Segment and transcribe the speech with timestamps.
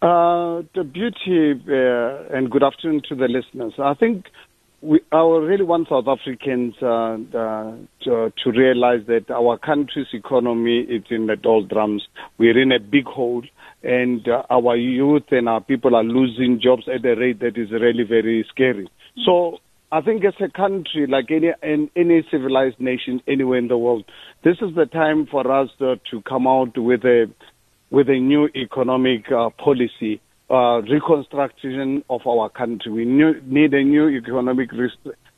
[0.00, 3.72] Uh, the beauty uh, and good afternoon to the listeners.
[3.80, 4.26] I think
[4.80, 10.82] we, I really want South Africans uh, uh, to, to, realize that our country's economy
[10.82, 12.06] is in the doldrums.
[12.38, 13.42] We're in a big hole,
[13.82, 17.72] and uh, our youth and our people are losing jobs at a rate that is
[17.72, 18.88] really very scary.
[19.26, 19.58] So
[19.90, 21.50] I think as a country, like any
[21.96, 24.04] any civilized nation anywhere in the world,
[24.44, 27.26] this is the time for us to, to come out with a
[27.90, 30.20] with a new economic uh, policy,
[30.50, 32.92] uh, reconstruction of our country.
[32.92, 34.70] We new, need a new economic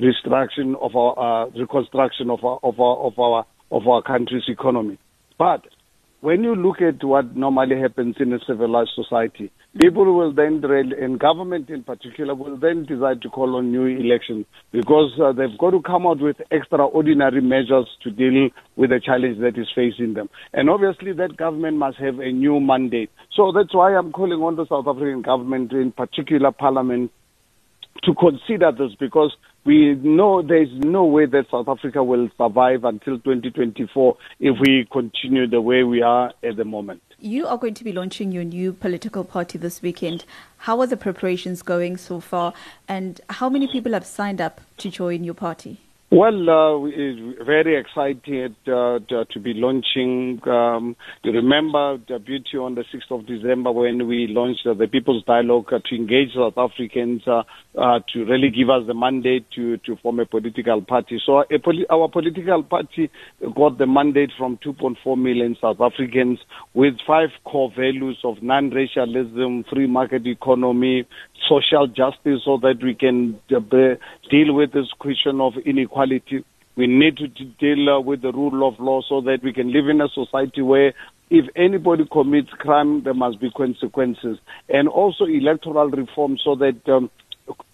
[0.00, 4.98] restructuring of our uh, reconstruction of our of our of our of our country's economy.
[5.38, 5.66] But
[6.20, 11.18] when you look at what normally happens in a civilized society, people will then, and
[11.18, 15.70] government in particular, will then decide to call on new elections because uh, they've got
[15.70, 20.28] to come out with extraordinary measures to deal with the challenge that is facing them.
[20.52, 23.10] And obviously, that government must have a new mandate.
[23.34, 27.10] So that's why I'm calling on the South African government, in particular Parliament,
[28.02, 33.18] to consider this because we know there's no way that South Africa will survive until
[33.18, 37.00] 2024 if we continue the way we are at the moment.
[37.24, 40.26] You are going to be launching your new political party this weekend.
[40.58, 42.52] How are the preparations going so far,
[42.86, 45.83] and how many people have signed up to join your party?
[46.14, 50.40] Well, uh, we're very excited uh, to, to, be launching.
[50.48, 54.86] Um, you remember the beauty on the 6th of December when we launched uh, the
[54.86, 57.42] People's Dialogue uh, to engage South Africans uh,
[57.76, 61.20] uh, to really give us the mandate to, to form a political party.
[61.26, 63.10] So poli- our political party
[63.56, 66.38] got the mandate from 2.4 million South Africans
[66.74, 71.08] with five core values of non-racialism, free market economy,
[71.48, 76.03] social justice so that we can deal with this question of inequality.
[76.76, 79.88] We need to deal uh, with the rule of law so that we can live
[79.88, 80.92] in a society where
[81.30, 84.38] if anybody commits crime, there must be consequences.
[84.68, 87.10] And also electoral reform so that um,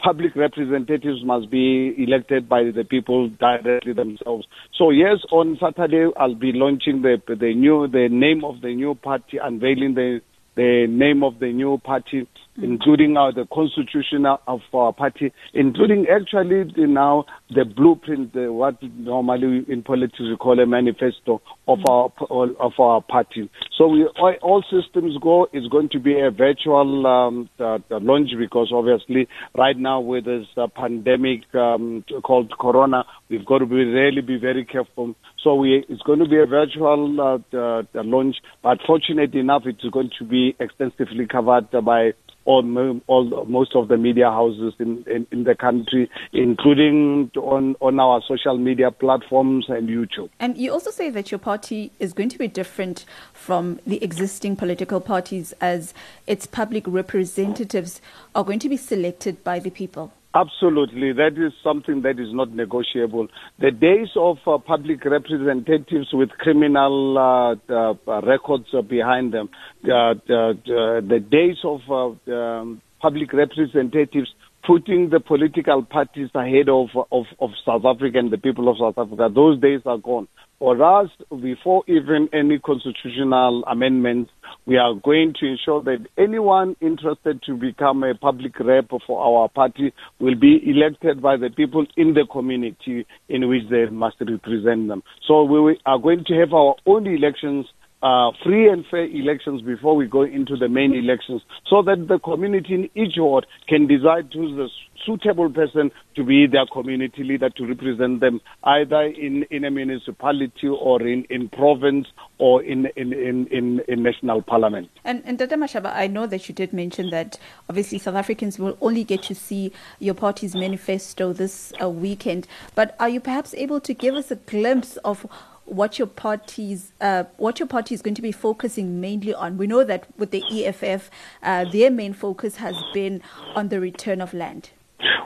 [0.03, 4.47] public representatives must be elected by the people directly themselves.
[4.77, 8.95] So yes, on Saturday I'll be launching the the new the name of the new
[8.95, 10.21] party, unveiling the
[10.57, 12.65] the name of the new party, mm-hmm.
[12.65, 18.83] including uh, the constitution of our party, including actually the, now the blueprint, the, what
[18.83, 22.33] normally in politics we call a manifesto of mm-hmm.
[22.33, 23.51] our of our party.
[23.77, 25.49] So we all, all systems go.
[25.53, 30.47] It's going to be a virtual um, uh, launch because obviously right now with this
[30.57, 35.85] uh, pandemic um, called Corona, we've got to be really be very careful so we,
[35.89, 40.25] it's going to be a virtual uh, uh, launch, but fortunately enough, it's going to
[40.25, 42.13] be extensively covered by
[42.45, 48.01] all, all most of the media houses in, in, in, the country, including on, on
[48.01, 50.31] our social media platforms and YouTube.
[50.39, 54.57] And you also say that your party is going to be different from the existing
[54.57, 55.95] political parties as
[56.27, 58.01] its public representatives
[58.35, 60.13] are going to be selected by the people.
[60.33, 61.13] Absolutely.
[61.13, 63.27] That is something that is not negotiable.
[63.59, 69.49] The days of uh, public representatives with criminal uh, uh, records behind them,
[69.83, 74.29] the days of uh, um, public representatives
[74.67, 78.99] putting the political parties ahead of, of, of South Africa and the people of South
[78.99, 80.29] Africa, those days are gone.
[80.59, 84.31] For us, before even any constitutional amendments,
[84.67, 89.49] we are going to ensure that anyone interested to become a public rep for our
[89.49, 94.89] party will be elected by the people in the community in which they must represent
[94.89, 95.03] them.
[95.27, 97.65] So we are going to have our own elections
[98.03, 102.19] uh, free and fair elections before we go into the main elections so that the
[102.21, 104.69] community in each ward can decide who's the
[105.05, 110.69] suitable person to be their community leader to represent them either in, in a municipality
[110.69, 112.07] or in, in province
[112.39, 114.89] or in, in, in, in, in national parliament.
[115.05, 117.39] And, and Tata Mashaba, I know that you did mention that
[117.69, 122.97] obviously South Africans will only get to see your party's manifesto this uh, weekend, but
[122.99, 125.27] are you perhaps able to give us a glimpse of
[125.71, 129.57] what your party's uh, what your party is going to be focusing mainly on.
[129.57, 131.11] We know that with the EFF,
[131.43, 133.23] uh, their main focus has been
[133.55, 134.71] on the return of land.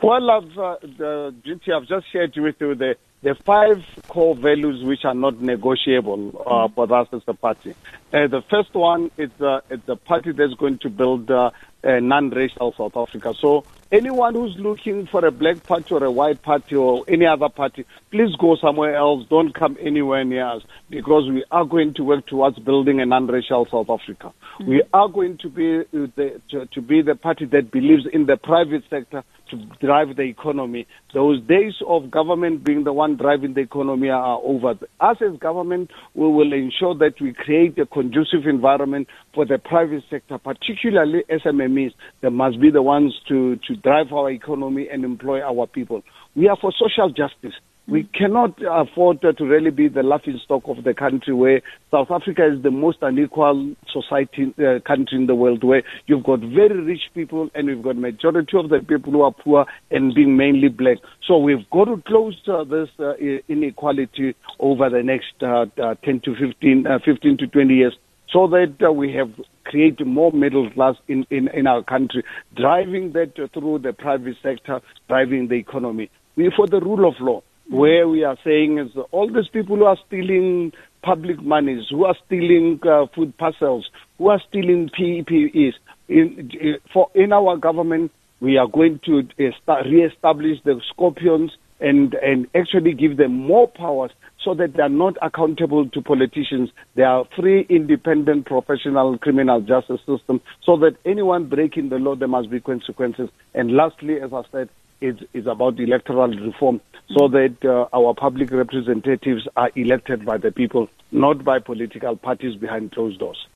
[0.02, 1.34] Well, I've, uh, the
[1.74, 6.68] I've just shared with you the the five core values which are not negotiable uh,
[6.68, 6.74] mm-hmm.
[6.74, 7.74] for us as a party.
[8.12, 11.50] Uh, the first one is uh, a party that's going to build uh,
[11.84, 13.34] a non-racial South Africa.
[13.38, 17.48] So anyone who's looking for a black party or a white party or any other
[17.48, 19.26] party, please go somewhere else.
[19.28, 23.66] Don't come anywhere near us because we are going to work towards building a non-racial
[23.70, 24.32] South Africa.
[24.58, 24.70] Mm-hmm.
[24.70, 28.36] We are going to be the, to, to be the party that believes in the
[28.36, 30.86] private sector to drive the economy.
[31.12, 34.78] Those days of government being the one driving the economy are over.
[35.00, 40.04] Us as government, we will ensure that we create a conducive environment for the private
[40.08, 41.92] sector, particularly SMMEs,
[42.22, 46.02] they must be the ones to, to drive our economy and employ our people.
[46.36, 47.54] We are for social justice.
[47.86, 51.60] We cannot afford to really be the laughing stock of the country where
[51.90, 56.40] South Africa is the most unequal society uh, country in the world where you've got
[56.40, 60.34] very rich people and we've got majority of the people who are poor and being
[60.34, 60.96] mainly black.
[61.26, 63.16] So we've got to close uh, this uh,
[63.48, 67.94] inequality over the next uh, uh, 10 to 15, uh, 15 to 20 years
[68.34, 69.30] so that uh, we have
[69.64, 72.24] created more middle class in, in, in our country,
[72.56, 76.10] driving that uh, through the private sector, driving the economy.
[76.36, 79.84] We for the rule of law, where we are saying is all these people who
[79.84, 80.72] are stealing
[81.02, 83.88] public monies, who are stealing uh, food parcels,
[84.18, 85.74] who are stealing PPEs,
[86.08, 86.50] in,
[86.92, 88.10] for, in our government,
[88.40, 94.10] we are going to re-establish the scorpions and, and actually give them more powers
[94.42, 96.70] so that they are not accountable to politicians.
[96.94, 102.28] They are free, independent, professional criminal justice system so that anyone breaking the law, there
[102.28, 103.28] must be consequences.
[103.54, 104.68] And lastly, as I said,
[105.00, 110.50] it's, it's about electoral reform so that uh, our public representatives are elected by the
[110.50, 113.46] people, not by political parties behind closed doors.